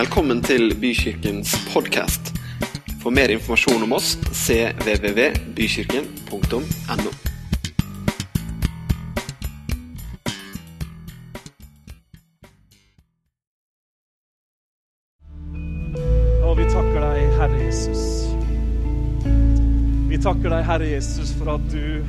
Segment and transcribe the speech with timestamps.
[0.00, 2.30] Velkommen til Bykirkens podkast.
[3.02, 7.10] For mer informasjon om oss cvvvbykirken.no.
[16.48, 18.32] Og vi takker deg, Herre Jesus.
[20.08, 22.00] Vi takker deg, Herre Jesus, for at du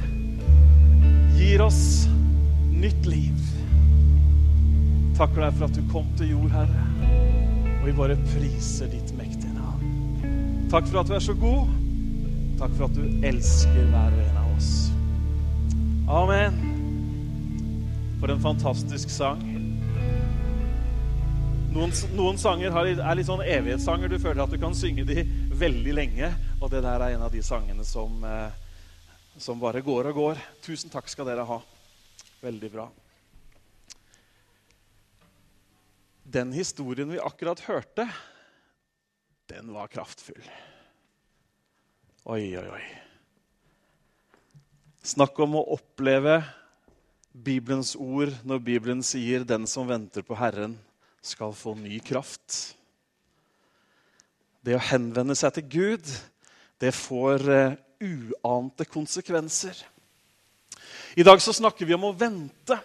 [1.35, 2.07] gir oss
[2.71, 3.35] nytt liv.
[5.19, 7.20] Takker deg for at du kom til jord, Herre.
[7.81, 10.67] Og vi bare priser ditt mektige navn.
[10.69, 11.71] Takk for at du er så god.
[12.59, 14.69] Takk for at du elsker hver og en av oss.
[16.21, 16.59] Amen.
[18.21, 19.41] For en fantastisk sang.
[21.73, 24.13] Noen, noen sanger er litt sånn evighetssanger.
[24.13, 25.25] Du føler at du kan synge de
[25.57, 26.29] veldig lenge.
[26.61, 28.51] Og det der er en av de sangene som, eh,
[29.41, 30.49] som bare går og går.
[30.61, 31.63] Tusen takk skal dere ha.
[32.45, 32.91] Veldig bra.
[36.31, 38.05] Den historien vi akkurat hørte,
[39.51, 40.43] den var kraftfull.
[42.31, 42.83] Oi, oi, oi.
[45.03, 46.37] Snakk om å oppleve
[47.33, 50.77] Bibelens ord når Bibelen sier 'den som venter på Herren'
[51.21, 52.77] skal få ny kraft.
[54.63, 56.05] Det å henvende seg til Gud,
[56.79, 59.75] det får uh, uante konsekvenser.
[61.15, 62.77] I dag så snakker vi om å vente.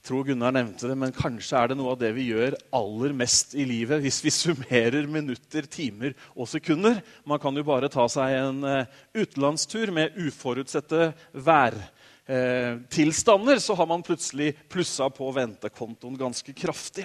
[0.00, 3.12] Jeg tror Gunnar nevnte det, men kanskje er det noe av det vi gjør aller
[3.12, 7.02] mest i livet hvis vi summerer minutter, timer og sekunder.
[7.28, 11.10] Man kan jo bare ta seg en uh, utenlandstur med uforutsette
[11.44, 11.76] vær
[12.24, 17.04] eh, så har man plutselig plussa på ventekontoen ganske kraftig.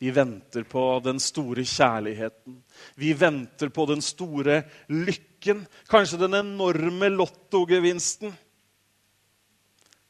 [0.00, 2.56] Vi venter på den store kjærligheten.
[2.96, 5.66] Vi venter på den store lykken.
[5.92, 8.32] Kanskje den enorme lottogevinsten.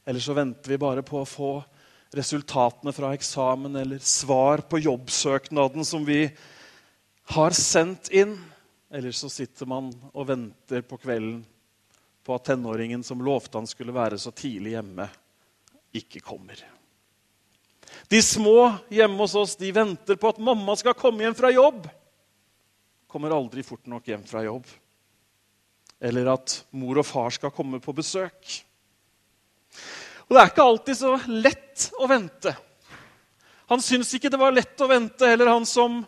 [0.08, 1.50] Eller så venter vi bare på å få
[2.16, 6.22] resultatene fra eksamen eller svar på jobbsøknaden som vi
[7.34, 8.32] har sendt inn.
[8.88, 11.42] Eller så sitter man og venter på kvelden
[12.24, 15.06] på at tenåringen som lovte han skulle være så tidlig hjemme,
[15.96, 16.60] ikke kommer.
[18.08, 21.84] De små hjemme hos oss de venter på at mamma skal komme hjem fra jobb.
[23.08, 24.64] Kommer aldri fort nok hjem fra jobb.
[26.00, 28.56] Eller at mor og far skal komme på besøk.
[30.28, 32.52] Og Det er ikke alltid så lett å vente.
[33.68, 36.02] Han syns ikke det var lett å vente, heller han som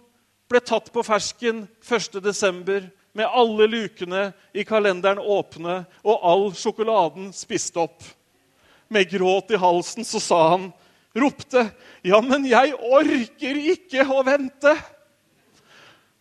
[0.50, 7.76] ble tatt på fersken 1.12 med alle lukene i kalenderen åpne og all sjokoladen spist
[7.81, 8.04] opp.
[8.91, 10.70] Med gråt i halsen så sa han,
[11.14, 11.70] ropte,
[12.02, 14.76] 'Ja, men jeg orker ikke å vente!'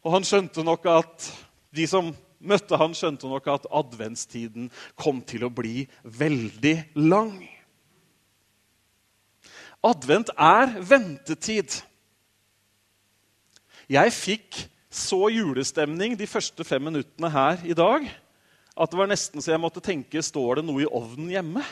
[0.05, 1.31] Og han skjønte nok at
[1.75, 7.58] de som møtte han skjønte nok at adventstiden kom til å bli veldig lang.
[9.85, 11.77] Advent er ventetid.
[13.89, 14.57] Jeg fikk
[14.91, 18.09] så julestemning de første fem minuttene her i dag
[18.79, 21.63] at det var nesten så jeg måtte tenke står det noe i ovnen hjemme.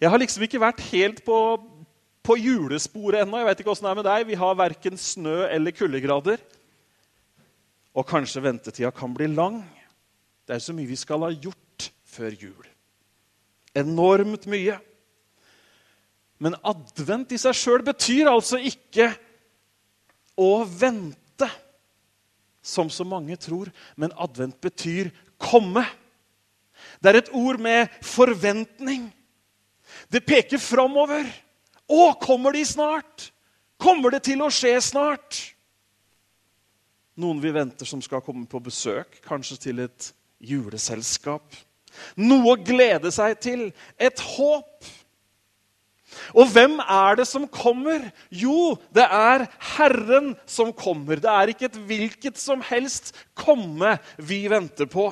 [0.00, 1.38] Jeg har liksom ikke vært helt på,
[2.22, 3.40] på julesporet ennå.
[3.40, 4.26] Jeg vet ikke det er med deg.
[4.28, 6.42] Vi har verken snø eller kuldegrader.
[7.94, 9.62] Og kanskje ventetida kan bli lang.
[10.46, 12.66] Det er så mye vi skal ha gjort før jul.
[13.74, 14.78] Enormt mye.
[16.42, 19.10] Men advent i seg sjøl betyr altså ikke
[20.40, 21.48] å vente,
[22.64, 23.70] som så mange tror.
[24.00, 25.84] Men advent betyr komme.
[27.00, 29.06] Det er et ord med forventning.
[30.10, 31.26] Det peker framover.
[31.84, 33.28] Å, kommer de snart?
[33.80, 35.40] Kommer det til å skje snart?
[37.20, 40.08] Noen vi venter som skal komme på besøk, kanskje til et
[40.42, 41.44] juleselskap.
[42.18, 43.68] Noe å glede seg til.
[44.00, 44.88] Et håp.
[46.34, 48.08] Og hvem er det som kommer?
[48.30, 51.20] Jo, det er Herren som kommer.
[51.20, 55.10] Det er ikke et hvilket som helst komme vi venter på.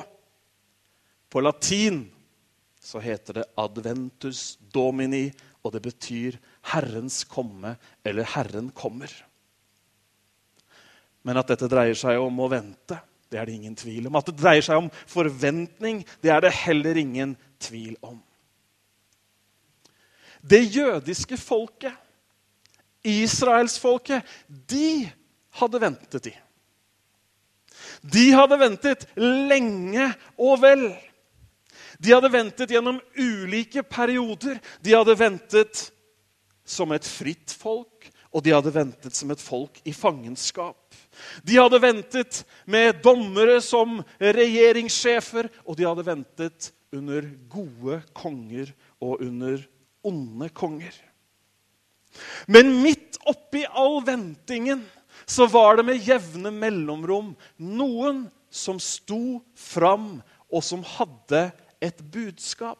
[1.29, 2.05] På latin
[2.83, 5.29] så heter det adventus domini,
[5.63, 6.35] og det betyr
[6.73, 9.11] Herrens komme eller Herren kommer.
[11.23, 12.99] Men at dette dreier seg om å vente,
[13.31, 14.19] det er det ingen tvil om.
[14.19, 18.19] At det dreier seg om forventning, det er det heller ingen tvil om.
[20.43, 21.93] Det jødiske folket,
[23.03, 25.09] israelsfolket, de
[25.59, 26.33] hadde ventet, de.
[28.03, 30.87] De hadde ventet lenge og vel.
[32.03, 34.59] De hadde ventet gjennom ulike perioder.
[34.83, 35.85] De hadde ventet
[36.67, 40.79] som et fritt folk, og de hadde ventet som et folk i fangenskap.
[41.45, 49.21] De hadde ventet med dommere som regjeringssjefer, og de hadde ventet under gode konger og
[49.23, 49.61] under
[50.03, 50.93] onde konger.
[52.45, 54.83] Men midt oppi all ventingen
[55.25, 60.19] så var det med jevne mellomrom noen som sto fram,
[60.53, 61.47] og som hadde
[61.81, 62.79] et budskap.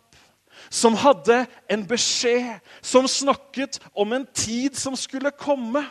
[0.70, 5.82] Som hadde en beskjed, som snakket om en tid som skulle komme.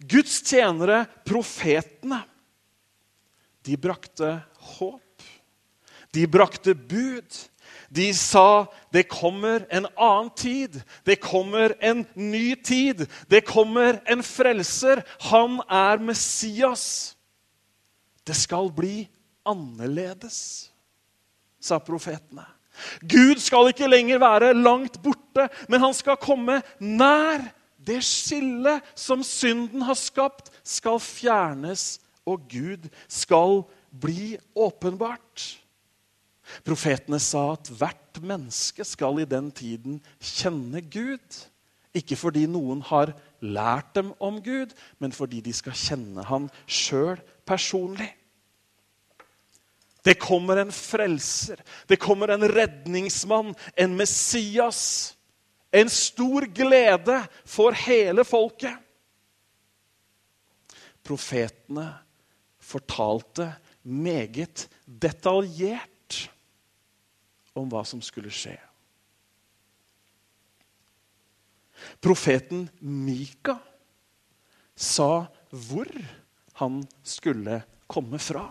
[0.00, 2.20] Guds tjenere, profetene,
[3.64, 4.34] de brakte
[4.76, 5.24] håp.
[6.12, 7.40] De brakte bud.
[7.90, 10.80] De sa det kommer en annen tid.
[11.04, 13.06] Det kommer en ny tid.
[13.28, 15.02] Det kommer en frelser.
[15.30, 17.16] Han er Messias.
[18.26, 19.08] Det skal bli
[19.48, 20.70] annerledes,
[21.60, 22.44] sa profetene.
[23.02, 27.42] Gud skal ikke lenger være langt borte, men han skal komme nær.
[27.80, 31.96] Det skillet som synden har skapt, skal fjernes,
[32.28, 35.59] og Gud skal bli åpenbart.
[36.66, 41.40] Profetene sa at hvert menneske skal i den tiden kjenne Gud.
[41.96, 43.12] Ikke fordi noen har
[43.42, 47.18] lært dem om Gud, men fordi de skal kjenne ham sjøl
[47.48, 48.10] personlig.
[50.04, 55.16] Det kommer en frelser, det kommer en redningsmann, en Messias.
[55.70, 58.74] En stor glede for hele folket.
[61.06, 61.92] Profetene
[62.58, 63.52] fortalte
[63.82, 65.89] meget detaljert
[67.58, 68.56] om hva som skulle skje.
[72.00, 73.56] Profeten Mika
[74.76, 75.88] sa hvor
[76.60, 78.44] han skulle komme fra.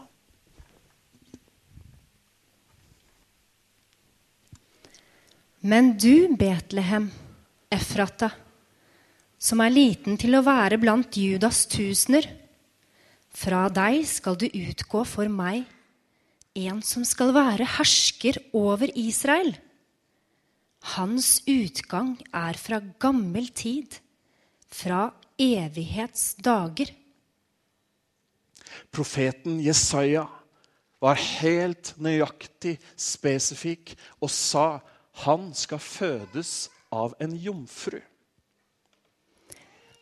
[5.60, 7.10] Men du, Betlehem,
[7.70, 8.32] Efrata,
[9.38, 12.26] som er liten til å være blant Judas tusener,
[13.30, 15.68] fra deg skal du utgå for meg
[16.58, 19.54] en som skal være hersker over Israel.
[20.96, 24.00] Hans utgang er fra gammel tid,
[24.70, 25.10] fra
[25.40, 26.94] evighetsdager.
[28.94, 30.26] Profeten Jesaja
[31.00, 34.80] var helt nøyaktig spesifikk og sa
[35.26, 38.00] han skal fødes av en jomfru.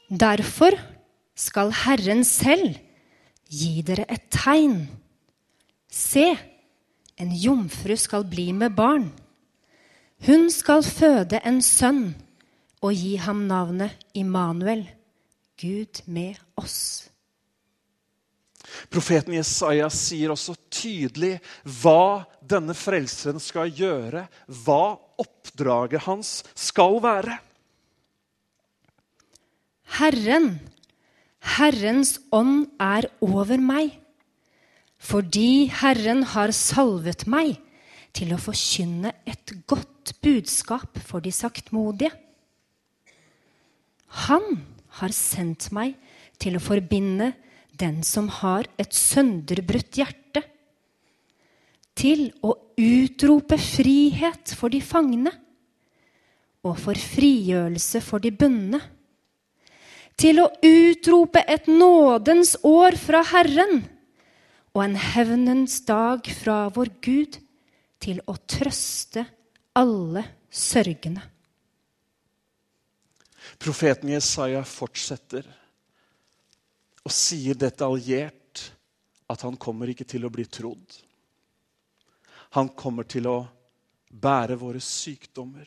[0.07, 0.77] Derfor
[1.38, 2.77] skal Herren selv
[3.51, 4.85] gi dere et tegn.
[5.89, 6.38] Se,
[7.16, 9.10] en jomfru skal bli med barn.
[10.28, 12.10] Hun skal føde en sønn
[12.81, 14.86] og gi ham navnet Immanuel,
[15.57, 17.07] Gud med oss.
[18.92, 21.38] Profeten Jesaja sier også tydelig
[21.81, 24.25] hva denne frelseren skal gjøre,
[24.66, 27.38] hva oppdraget hans skal være.
[29.98, 30.57] Herren,
[31.57, 33.95] Herrens ånd er over meg
[35.07, 37.56] fordi Herren har salvet meg
[38.18, 42.12] til å forkynne et godt budskap for de saktmodige.
[44.27, 44.62] Han
[45.00, 45.95] har sendt meg
[46.42, 47.31] til å forbinde
[47.77, 50.44] den som har et sønderbrutt hjerte,
[51.98, 55.31] til å utrope frihet for de fangne
[56.68, 58.81] og for frigjørelse for de bundne,
[60.18, 63.81] til å utrope et nådens år fra Herren
[64.77, 67.39] og en hevnens dag fra vår Gud
[67.97, 69.24] til å trøste
[69.74, 70.21] alle
[70.53, 71.24] sørgende.
[73.57, 75.47] Profeten Jesaja fortsetter
[77.02, 78.68] og sier detaljert
[79.33, 80.85] at han kommer ikke til å bli trodd.
[82.54, 83.37] Han kommer til å
[84.13, 85.66] bære våre sykdommer.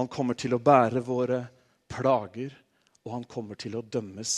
[0.00, 1.44] Han kommer til å bære våre
[1.92, 2.56] plager,
[3.04, 4.32] og han kommer til å dømmes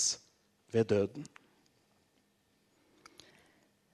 [0.74, 1.24] ved døden.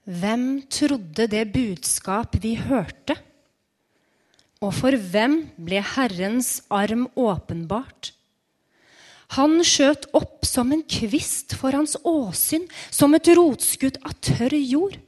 [0.04, 3.16] Hvem trodde det budskap vi hørte?
[4.60, 8.12] Og for hvem ble Herrens arm åpenbart?
[9.34, 14.98] Han skjøt opp som en kvist for hans åsyn, som et rotskudd av tørr jord.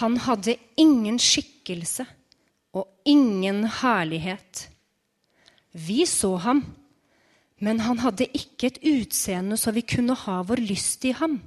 [0.00, 2.06] Han hadde ingen skikkelse
[2.72, 4.70] og ingen herlighet.
[5.76, 6.64] Vi så ham,
[7.60, 11.42] men han hadde ikke et utseende så vi kunne ha vår lyst i ham.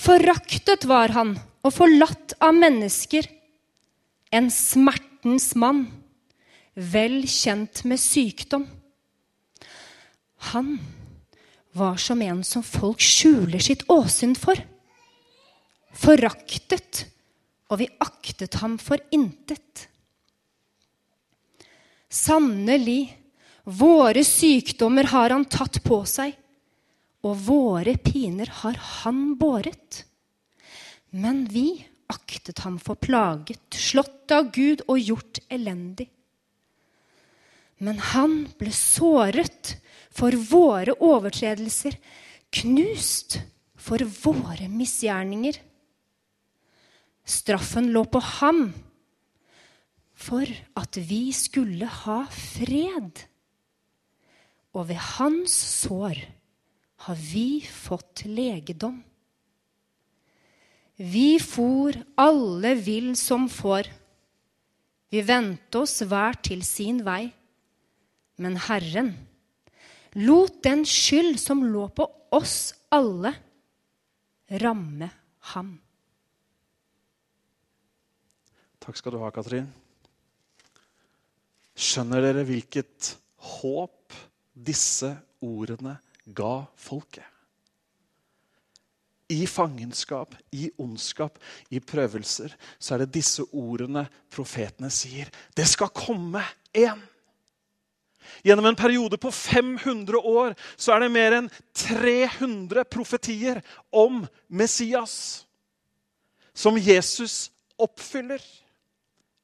[0.00, 3.26] Foraktet var han og forlatt av mennesker.
[4.32, 5.82] En smertens mann,
[6.72, 8.64] vel kjent med sykdom.
[10.54, 10.78] Han
[11.76, 14.56] var som en som folk skjuler sitt åsyn for.
[15.92, 17.04] Foraktet,
[17.68, 19.86] og vi aktet ham for intet.
[22.08, 23.02] Sannelig,
[23.68, 26.38] våre sykdommer har han tatt på seg
[27.26, 30.04] og våre piner har han båret.
[31.10, 36.08] Men vi aktet ham for plaget, slått av Gud og gjort elendig.
[37.80, 39.76] Men han ble såret
[40.12, 41.96] for våre overtredelser,
[42.50, 43.38] knust
[43.80, 45.56] for våre misgjerninger.
[47.24, 48.64] Straffen lå på ham
[50.20, 53.24] for at vi skulle ha fred.
[54.76, 56.20] Og ved hans sår
[57.06, 58.98] har vi fått legedom.
[61.00, 63.88] Vi for alle vill som får.
[65.08, 67.30] Vi vendte oss hver til sin vei.
[68.40, 69.14] Men Herren
[70.20, 73.32] lot den skyld som lå på oss alle,
[74.60, 75.08] ramme
[75.54, 75.74] ham.
[78.80, 79.68] Takk skal du ha, Katrin.
[81.80, 83.14] Skjønner dere hvilket
[83.56, 84.16] håp
[84.52, 85.14] disse
[85.44, 87.24] ordene ga folket?
[89.30, 91.36] I fangenskap, i ondskap,
[91.70, 95.30] i prøvelser, så er det disse ordene profetene sier.
[95.54, 96.42] Det skal komme
[96.74, 97.04] en.
[98.42, 103.62] Gjennom en periode på 500 år så er det mer enn 300 profetier
[103.94, 105.44] om Messias
[106.52, 107.50] som Jesus
[107.80, 108.42] oppfyller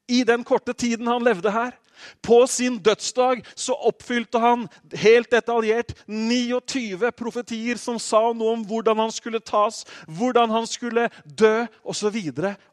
[0.07, 1.75] i den korte tiden han levde her.
[2.21, 9.05] På sin dødsdag så oppfylte han helt detaljert 29 profetier som sa noe om hvordan
[9.05, 12.17] han skulle tas, hvordan han skulle dø, osv.,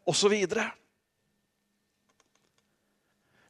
[0.04, 0.37] osv.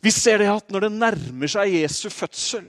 [0.04, 2.66] Vi ser det at når det nærmer seg Jesu fødsel,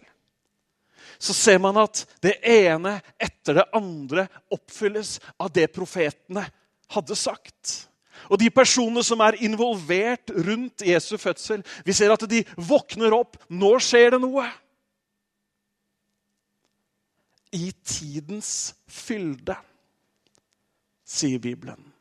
[1.19, 6.45] så ser man at det ene etter det andre oppfylles av det profetene
[6.95, 7.75] hadde sagt.
[8.29, 13.39] Og de personene som er involvert rundt Jesu fødsel, vi ser at de våkner opp.
[13.49, 14.47] Nå skjer det noe.
[17.55, 19.55] I tidens fylde,
[21.07, 21.95] sier Bibelen.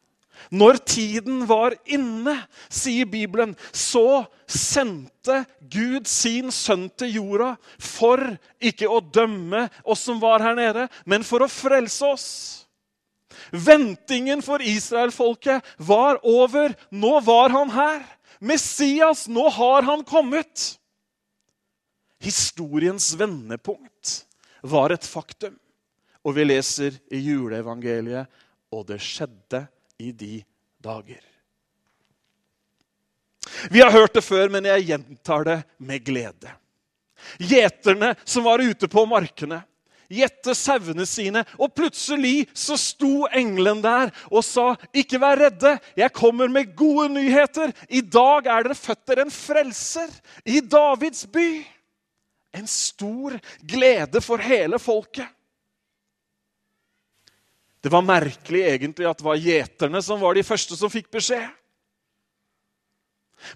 [0.50, 2.34] Når tiden var inne,
[2.72, 8.20] sier Bibelen, så sendte Gud sin sønn til jorda for
[8.60, 12.28] ikke å dømme oss som var her nede, men for å frelse oss.
[13.50, 16.74] Ventingen for israelfolket var over.
[16.90, 18.04] Nå var han her.
[18.38, 20.78] Messias, nå har han kommet.
[22.20, 24.24] Historiens vendepunkt
[24.62, 25.56] var et faktum.
[26.24, 28.30] Og vi leser i juleevangeliet
[28.74, 29.66] og det skjedde
[30.02, 30.38] i de
[30.82, 31.20] dager.
[33.70, 36.52] Vi har hørt det før, men jeg gjentar det med glede.
[37.38, 39.62] Gjeterne som var ute på markene,
[40.11, 46.12] gjette sauene sine, og plutselig så sto engelen der og sa, 'Ikke vær redde, jeg
[46.12, 50.11] kommer med gode nyheter.' 'I dag er dere født en frelser
[50.44, 51.66] i Davids by.'
[52.54, 55.26] En stor glede for hele folket.
[57.82, 61.50] Det var merkelig egentlig at det var gjeterne som var de første som fikk beskjed.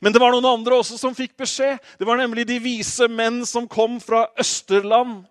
[0.00, 1.78] Men det var noen andre også som fikk beskjed.
[1.97, 5.23] Det var nemlig de vise menn som kom fra Østerland.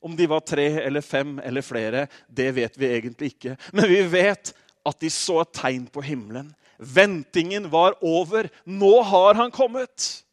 [0.00, 3.56] Om de var tre eller fem eller flere, det vet vi egentlig ikke.
[3.76, 4.54] Men vi vet
[4.88, 6.54] at de så et tegn på himmelen.
[6.80, 8.48] Ventingen var over.
[8.64, 10.24] Nå har han kommet.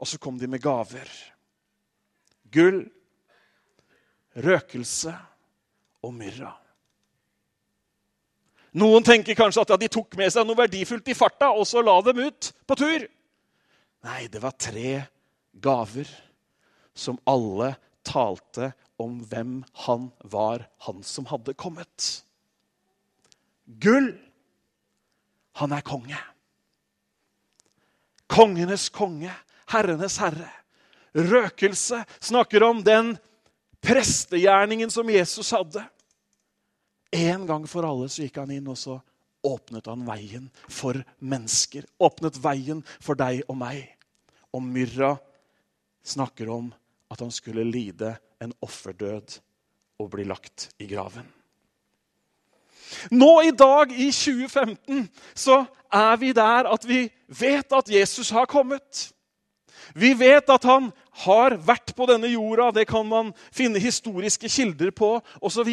[0.00, 1.08] Og så kom de med gaver.
[2.52, 2.80] Gull,
[4.40, 5.12] røkelse
[6.02, 6.54] og myrra.
[8.80, 11.98] Noen tenker kanskje at de tok med seg noe verdifullt i farta og så la
[12.06, 13.04] dem ut på tur.
[14.02, 15.02] Nei, det var tre
[15.52, 16.08] gaver
[16.96, 17.74] som alle
[18.06, 22.22] talte om hvem han var, han som hadde kommet.
[23.66, 24.12] Gull.
[25.60, 26.18] Han er konge.
[28.32, 29.32] Kongenes konge,
[29.68, 30.48] herrenes herre.
[31.12, 33.12] Røkelse snakker om den
[33.84, 35.84] prestegjerningen som Jesus hadde.
[37.12, 38.96] En gang for alle så gikk han inn, og så
[39.44, 41.84] åpnet han veien for mennesker.
[42.00, 43.84] Åpnet veien for deg og meg.
[44.56, 45.16] Og myrra
[46.06, 46.70] snakker om
[47.12, 49.38] at han skulle lide en offerdød
[50.00, 51.28] og bli lagt i graven.
[53.12, 58.48] Nå i dag, i 2015, så er vi der at vi vet at Jesus har
[58.50, 59.12] kommet.
[59.94, 60.90] Vi vet at han
[61.24, 62.70] har vært på denne jorda.
[62.72, 65.70] Det kan man finne historiske kilder på osv.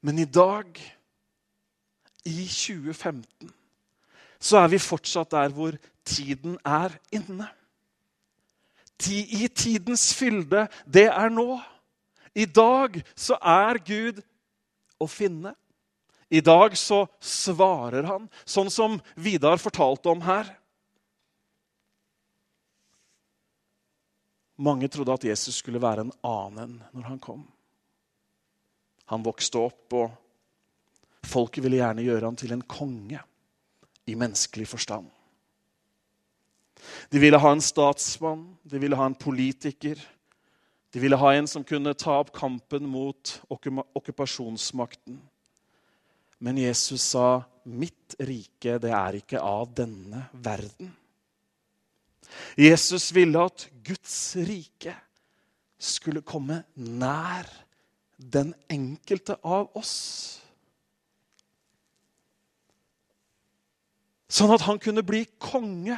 [0.00, 0.80] Men i dag,
[2.24, 3.50] i 2015,
[4.40, 7.48] så er vi fortsatt der hvor tiden er inne.
[9.08, 11.60] I tidens fylde, det er nå.
[12.34, 14.20] I dag så er Gud
[15.00, 15.54] å finne.
[16.30, 20.52] I dag så svarer han, sånn som Vidar fortalte om her.
[24.60, 27.46] Mange trodde at Jesus skulle være en annen når han kom.
[29.10, 33.22] Han vokste opp, og folket ville gjerne gjøre han til en konge
[34.06, 35.08] i menneskelig forstand.
[37.10, 39.98] De ville ha en statsmann, de ville ha en politiker.
[40.90, 45.20] De ville ha en som kunne ta opp kampen mot okkupasjonsmakten.
[46.40, 50.96] Men Jesus sa, 'Mitt rike, det er ikke av denne verden'.
[52.56, 54.94] Jesus ville at Guds rike
[55.78, 57.48] skulle komme nær
[58.16, 60.40] den enkelte av oss.
[64.30, 65.96] Sånn at han kunne bli konge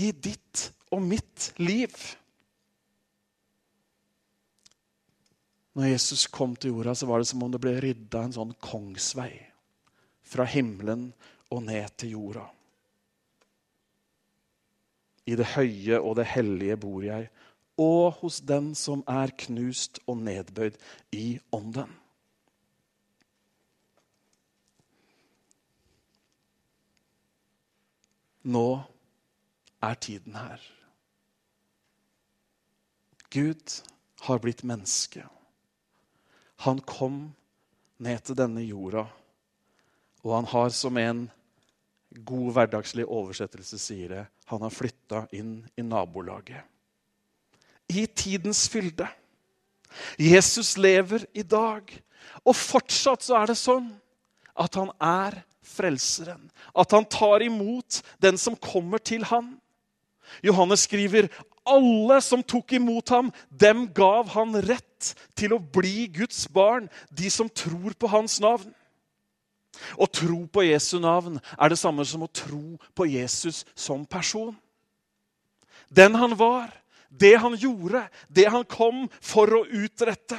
[0.00, 1.92] i ditt og mitt liv.
[5.72, 8.56] Når Jesus kom til jorda, så var det som om det ble rydda en sånn
[8.60, 9.32] kongsvei
[10.32, 11.10] fra himmelen
[11.52, 12.44] og ned til jorda.
[15.28, 17.28] I det høye og det hellige bor jeg,
[17.80, 20.76] og hos den som er knust og nedbøyd
[21.16, 21.88] i ånden.
[28.42, 28.66] Nå
[29.82, 30.62] er tiden her.
[33.32, 33.78] Gud
[34.26, 35.24] har blitt menneske.
[36.62, 37.32] Han kom
[38.02, 39.06] ned til denne jorda,
[40.22, 41.24] og han har, som en
[42.12, 46.60] god hverdagslig oversettelse sier det, han har flytta inn i nabolaget.
[47.88, 49.08] I tidens fylde.
[50.20, 51.88] Jesus lever i dag,
[52.44, 53.88] og fortsatt så er det sånn
[54.60, 55.40] at han er
[55.72, 56.46] frelseren.
[56.76, 59.54] At han tar imot den som kommer til han.
[60.42, 61.28] Johannes skriver
[61.68, 67.30] alle som tok imot ham, dem gav han rett til å bli Guds barn, de
[67.30, 68.72] som tror på hans navn.
[69.96, 74.54] Å tro på Jesu navn er det samme som å tro på Jesus som person.
[75.88, 76.70] Den han var,
[77.08, 80.38] det han gjorde, det han kom for å utrette.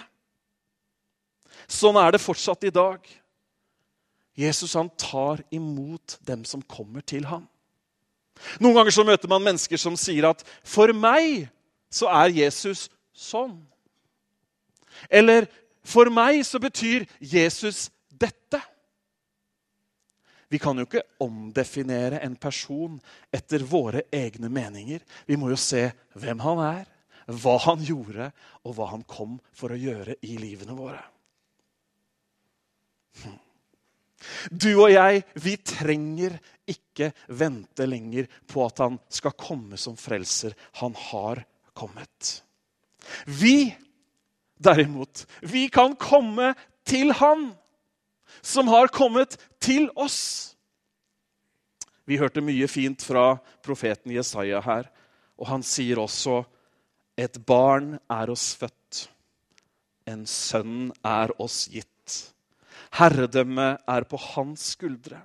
[1.70, 3.02] Sånn er det fortsatt i dag.
[4.38, 7.46] Jesus han tar imot dem som kommer til ham.
[8.60, 11.50] Noen ganger så møter man mennesker som sier at 'for meg
[11.90, 13.62] så er Jesus sånn'.
[15.10, 15.48] Eller
[15.84, 18.62] 'for meg så betyr Jesus dette'.
[20.50, 23.02] Vi kan jo ikke omdefinere en person
[23.34, 25.02] etter våre egne meninger.
[25.26, 26.86] Vi må jo se hvem han er,
[27.26, 28.32] hva han gjorde,
[28.64, 31.02] og hva han kom for å gjøre i livene våre.
[33.24, 33.40] Hm.
[34.50, 36.38] Du og jeg, vi trenger
[36.70, 40.56] ikke vente lenger på at han skal komme som frelser.
[40.80, 41.44] Han har
[41.76, 42.44] kommet.
[43.26, 43.74] Vi,
[44.64, 46.54] derimot, vi kan komme
[46.88, 47.52] til han
[48.44, 50.54] som har kommet til oss.
[52.06, 54.90] Vi hørte mye fint fra profeten Jesaja her,
[55.40, 56.42] og han sier også
[57.20, 59.08] et barn er oss født,
[60.10, 62.33] en sønn er oss gitt.
[62.94, 65.22] Herredømmet er på hans skuldre.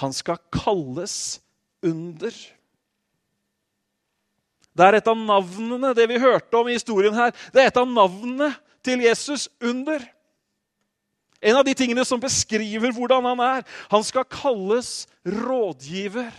[0.00, 1.40] Han skal kalles
[1.84, 2.34] under.
[4.72, 7.80] Det er et av navnene det vi hørte om i historien her, det er et
[7.80, 8.50] av navnene
[8.82, 10.02] til Jesus under.
[11.42, 13.66] En av de tingene som beskriver hvordan han er.
[13.90, 16.30] Han skal kalles rådgiver.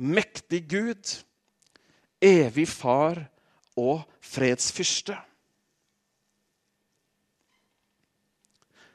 [0.00, 1.16] Mektig Gud,
[2.20, 3.18] evig far
[3.76, 5.16] og fredsfyrste.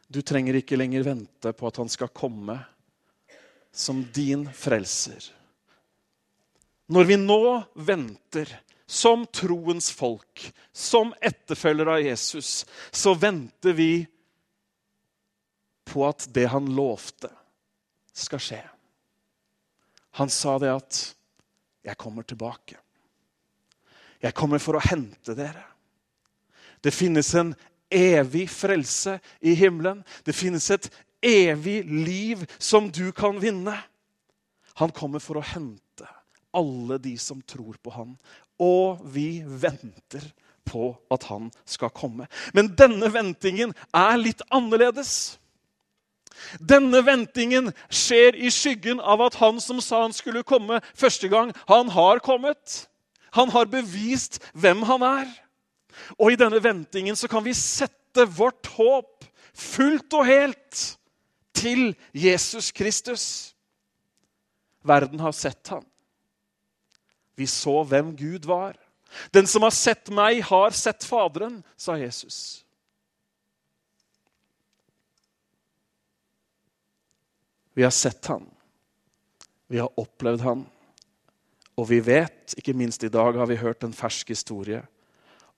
[0.08, 2.60] Du trenger ikke lenger vente på at han skal komme
[3.76, 5.32] som din frelser.
[6.88, 7.42] Når vi nå
[7.74, 8.52] venter
[8.86, 14.06] som troens folk, som etterfølgere av Jesus, så venter vi
[15.86, 17.32] på at det han lovte,
[18.16, 18.62] skal skje.
[20.22, 21.16] Han sa det at
[21.84, 22.80] 'Jeg kommer tilbake'.
[24.22, 25.64] Jeg kommer for å hente dere.
[26.82, 27.56] Det finnes en
[27.92, 30.04] evig frelse i himmelen.
[30.26, 30.90] Det finnes et
[31.26, 33.76] evig liv som du kan vinne.
[34.82, 36.08] Han kommer for å hente
[36.56, 38.16] alle de som tror på han.
[38.62, 40.24] Og vi venter
[40.66, 42.28] på at han skal komme.
[42.54, 45.38] Men denne ventingen er litt annerledes.
[46.60, 51.54] Denne ventingen skjer i skyggen av at han som sa han skulle komme første gang,
[51.70, 52.86] han har kommet.
[53.36, 55.32] Han har bevist hvem han er.
[56.18, 60.82] Og i denne ventingen så kan vi sette vårt håp fullt og helt
[61.56, 63.56] til Jesus Kristus.
[64.86, 65.86] Verden har sett ham.
[67.36, 68.78] Vi så hvem Gud var.
[69.32, 72.66] Den som har sett meg, har sett Faderen, sa Jesus.
[77.76, 78.46] Vi har sett ham.
[79.68, 80.66] Vi har opplevd ham.
[81.76, 84.84] Og vi vet, ikke minst i dag har vi hørt en fersk historie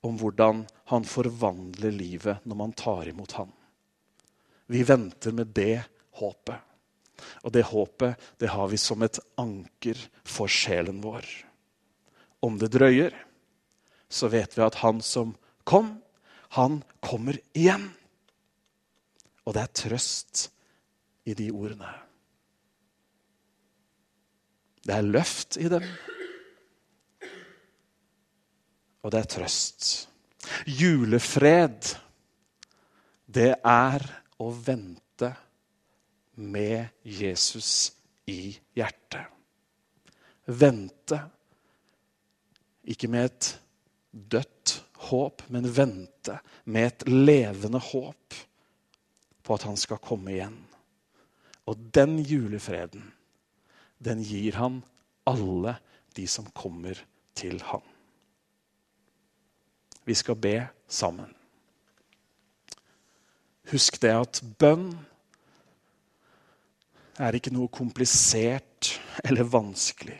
[0.06, 3.52] om hvordan han forvandler livet når man tar imot ham.
[4.68, 5.82] Vi venter med det
[6.20, 6.64] håpet.
[7.42, 11.24] Og det håpet det har vi som et anker for sjelen vår.
[12.44, 13.14] Om det drøyer,
[14.08, 15.34] så vet vi at han som
[15.66, 15.96] kom,
[16.54, 17.88] han kommer igjen.
[19.44, 20.46] Og det er trøst
[21.28, 21.90] i de ordene.
[24.86, 25.84] Det er løft i dem.
[29.02, 30.08] Og det er trøst.
[30.66, 31.92] Julefred,
[33.26, 34.04] det er
[34.40, 35.30] å vente
[36.38, 37.90] med Jesus
[38.30, 39.26] i hjertet.
[40.48, 41.18] Vente,
[42.88, 43.50] ikke med et
[44.12, 48.38] dødt håp, men vente med et levende håp
[49.44, 50.56] på at han skal komme igjen.
[51.68, 53.04] Og den julefreden,
[54.00, 54.80] den gir han
[55.28, 55.76] alle
[56.16, 56.96] de som kommer
[57.36, 57.84] til ham.
[60.08, 60.56] Vi skal be
[60.88, 61.28] sammen.
[63.68, 64.86] Husk det at bønn
[67.20, 70.16] er ikke noe komplisert eller vanskelig.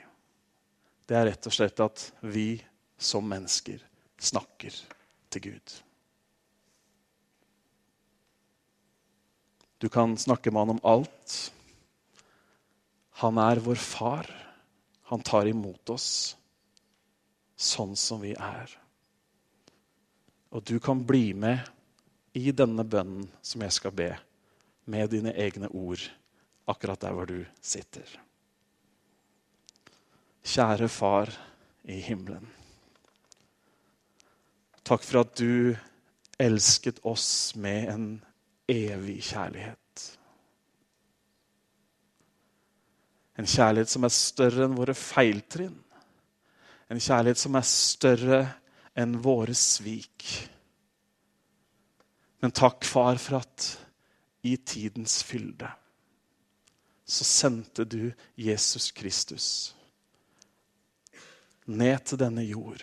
[1.09, 2.59] Det er rett og slett at vi
[3.01, 3.81] som mennesker
[4.21, 4.75] snakker
[5.33, 5.77] til Gud.
[9.81, 11.39] Du kan snakke med han om alt.
[13.23, 14.29] Han er vår far.
[15.09, 16.11] Han tar imot oss
[17.57, 18.77] sånn som vi er.
[20.51, 21.67] Og du kan bli med
[22.39, 24.13] i denne bønnen som jeg skal be,
[24.89, 26.01] med dine egne ord
[26.69, 28.07] akkurat der hvor du sitter.
[30.45, 31.33] Kjære Far
[31.85, 32.47] i himmelen.
[34.89, 35.77] Takk for at du
[36.41, 38.07] elsket oss med en
[38.69, 40.05] evig kjærlighet.
[43.39, 45.77] En kjærlighet som er større enn våre feiltrinn.
[46.89, 48.41] En kjærlighet som er større
[49.23, 50.27] våre svik.
[52.43, 53.69] Men takk, far, for at
[54.43, 55.71] i tidens fylde
[57.09, 59.75] så sendte du Jesus Kristus
[61.65, 62.83] ned til denne jord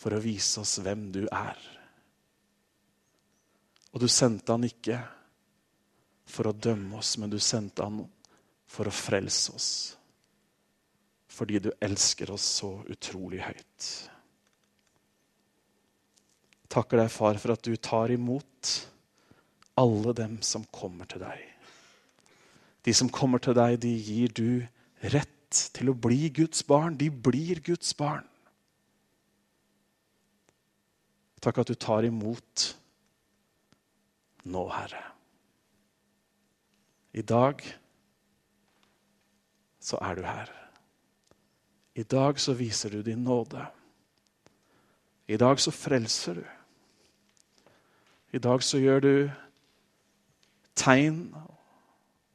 [0.00, 1.58] for å vise oss hvem du er.
[3.92, 5.00] Og du sendte han ikke
[6.30, 8.04] for å dømme oss, men du sendte han
[8.70, 9.70] for å frelse oss.
[11.30, 13.90] Fordi du elsker oss så utrolig høyt.
[16.70, 18.74] Takker deg, far, for at du tar imot
[19.80, 21.46] alle dem som kommer til deg.
[22.86, 24.62] De som kommer til deg, de gir du
[25.12, 26.96] rett til å bli Guds barn.
[27.00, 28.26] De blir Guds barn.
[31.40, 32.66] Takk at du tar imot
[34.44, 35.02] nå, Herre.
[37.16, 37.64] I dag
[39.82, 40.52] så er du her.
[41.98, 43.64] I dag så viser du din nåde.
[45.26, 46.46] I dag så frelser du.
[48.30, 49.14] I dag så gjør du
[50.78, 51.22] tegn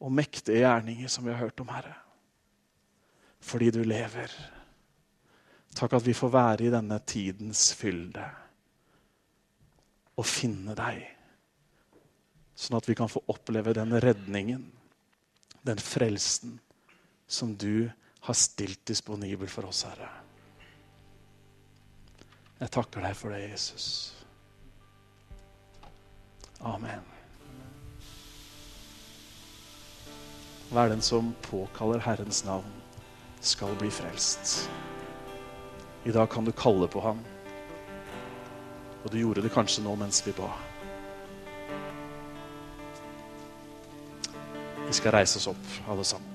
[0.03, 1.95] og mektige gjerninger som vi har hørt om, Herre.
[3.39, 4.31] Fordi du lever.
[5.75, 8.25] Takk at vi får være i denne tidens fylde
[10.15, 11.01] og finne deg.
[12.55, 14.63] Sånn at vi kan få oppleve den redningen,
[15.67, 16.59] den frelsen,
[17.27, 17.89] som du
[18.25, 20.11] har stilt disponibel for oss, Herre.
[22.61, 24.14] Jeg takker deg for det, Jesus.
[26.59, 27.01] Amen.
[30.71, 32.71] Hver den som påkaller Herrens navn,
[33.39, 34.69] skal bli frelst.
[36.03, 37.19] I dag kan du kalle på ham.
[39.03, 40.49] Og du gjorde det kanskje nå mens vi ba.
[44.87, 46.34] Vi skal reise oss opp, alle sammen.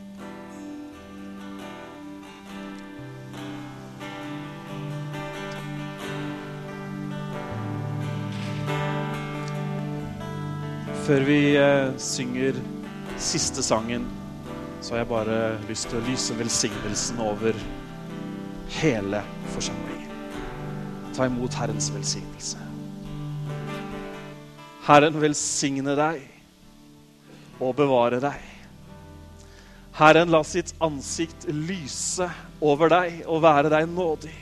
[11.10, 12.54] Før vi eh, synger
[13.18, 14.04] siste sangen
[14.78, 17.56] så har jeg bare lyst til å lyse velsignelsen over
[18.76, 19.18] hele
[19.50, 20.12] forsamlingen.
[21.16, 22.62] Ta imot Herrens velsignelse.
[24.86, 26.22] Herren velsigne deg
[27.58, 28.46] og bevare deg.
[29.98, 32.30] Herren la sitt ansikt lyse
[32.62, 34.36] over deg og være deg nådig.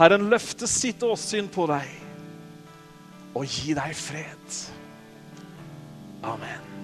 [0.00, 1.92] Herren løfte sitt åsyn på deg
[3.36, 4.64] og gi deg fred.
[6.26, 6.75] Amen.